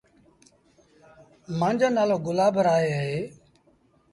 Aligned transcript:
مآݩجو 1.59 1.87
نآلو 1.95 2.17
گلاب 2.25 2.55
راء 2.65 2.83
اهي۔ 2.97 3.19